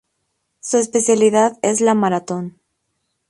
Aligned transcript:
Su 0.61 0.77
especialidad 0.77 1.59
es 1.61 1.79
la 1.79 1.93
maratón. 1.93 2.59